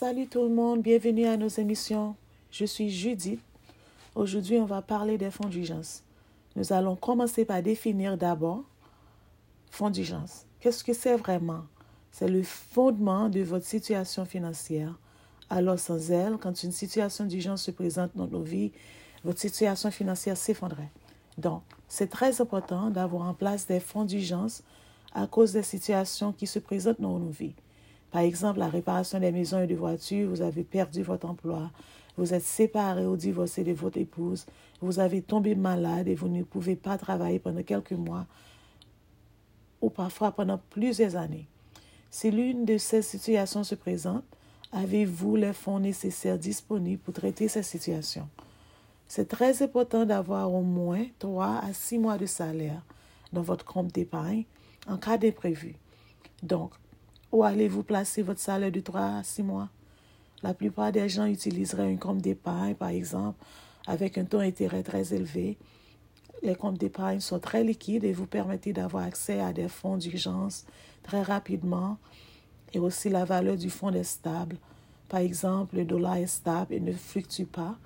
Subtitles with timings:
[0.00, 2.16] Salut tout le monde, bienvenue à nos émissions.
[2.50, 3.38] Je suis Judith.
[4.14, 6.02] Aujourd'hui, on va parler des fonds d'urgence.
[6.56, 8.64] Nous allons commencer par définir d'abord
[9.70, 10.46] fonds d'urgence.
[10.58, 11.64] Qu'est-ce que c'est vraiment?
[12.12, 14.98] C'est le fondement de votre situation financière.
[15.50, 18.72] Alors sans elle, quand une situation d'urgence se présente dans nos vies,
[19.22, 20.92] votre situation financière s'effondrerait.
[21.36, 24.62] Donc, c'est très important d'avoir en place des fonds d'urgence
[25.12, 27.54] à cause des situations qui se présentent dans nos vies.
[28.10, 31.70] Par exemple, la réparation des maisons et des voitures, vous avez perdu votre emploi,
[32.16, 34.46] vous êtes séparé ou divorcé de votre épouse,
[34.80, 38.26] vous avez tombé malade et vous ne pouvez pas travailler pendant quelques mois
[39.80, 41.46] ou parfois pendant plusieurs années.
[42.10, 44.24] Si l'une de ces situations se présente,
[44.72, 48.28] avez-vous les fonds nécessaires disponibles pour traiter cette situation?
[49.06, 52.82] C'est très important d'avoir au moins 3 à 6 mois de salaire
[53.32, 54.44] dans votre compte d'épargne
[54.88, 55.76] en cas d'imprévu.
[56.42, 56.72] Donc,
[57.32, 59.68] où allez-vous placer votre salaire de 3 à 6 mois?
[60.42, 63.44] La plupart des gens utiliseraient un compte d'épargne, par exemple,
[63.86, 65.58] avec un taux d'intérêt très élevé.
[66.42, 70.64] Les comptes d'épargne sont très liquides et vous permettent d'avoir accès à des fonds d'urgence
[71.02, 71.98] très rapidement.
[72.72, 74.56] Et aussi, la valeur du fonds est stable.
[75.08, 77.76] Par exemple, le dollar est stable et ne fluctue pas.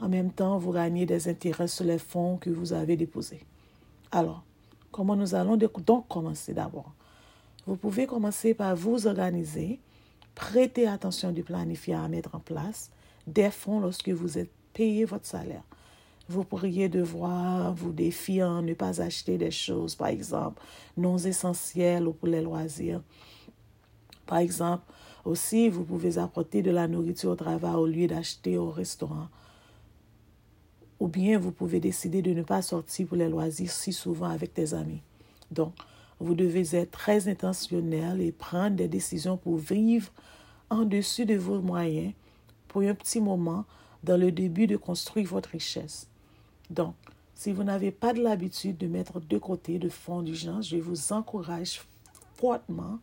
[0.00, 3.44] En même temps, vous gagnez des intérêts sur les fonds que vous avez déposés.
[4.12, 4.44] Alors,
[4.90, 6.92] comment nous allons donc commencer d'abord?
[7.66, 9.80] Vous pouvez commencer par vous organiser,
[10.34, 12.90] prêter attention du planifier à mettre en place
[13.26, 15.62] des fonds lorsque vous êtes payé votre salaire.
[16.28, 20.62] Vous pourriez devoir vous défier à ne pas acheter des choses, par exemple,
[20.96, 23.02] non essentielles ou pour les loisirs.
[24.26, 24.84] Par exemple,
[25.24, 29.28] aussi, vous pouvez apporter de la nourriture au travail au lieu d'acheter au restaurant.
[31.00, 34.54] Ou bien vous pouvez décider de ne pas sortir pour les loisirs si souvent avec
[34.54, 35.02] tes amis.
[35.50, 35.74] Donc,
[36.20, 40.12] vous devez être très intentionnel et prendre des décisions pour vivre
[40.68, 42.12] en dessus de vos moyens
[42.68, 43.64] pour un petit moment
[44.04, 46.08] dans le début de construire votre richesse.
[46.68, 46.94] Donc,
[47.34, 51.12] si vous n'avez pas de l'habitude de mettre de côté de fonds d'urgence, je vous
[51.12, 51.80] encourage
[52.34, 52.98] fortement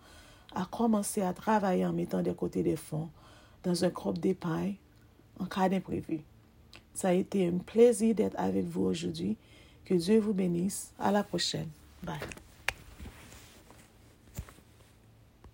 [0.53, 3.09] à commencer à travailler en mettant de côté des fonds
[3.63, 4.75] dans un groupe d'épargne
[5.39, 6.21] en cas d'imprévu.
[6.93, 9.37] Ça a été un plaisir d'être avec vous aujourd'hui.
[9.85, 10.91] Que Dieu vous bénisse.
[10.99, 11.69] À la prochaine.
[12.03, 12.46] Bye.